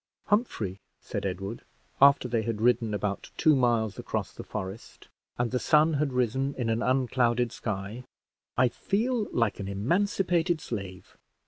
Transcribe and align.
"Humphrey," 0.29 0.81
said 0.99 1.27
Edward, 1.27 1.61
after 2.01 2.27
they 2.27 2.41
had 2.41 2.59
ridden 2.59 2.91
about 2.91 3.29
two 3.37 3.55
miles 3.55 3.99
across 3.99 4.33
the 4.33 4.43
forest, 4.43 5.09
and 5.37 5.51
the 5.51 5.59
sun 5.59 5.93
had 5.93 6.11
risen 6.11 6.55
in 6.55 6.71
an 6.71 6.81
unclouded 6.81 7.51
sky, 7.51 8.03
"I 8.57 8.67
feel 8.69 9.27
like 9.31 9.59
an 9.59 9.67
emancipated 9.67 10.59
slave. 10.59 11.15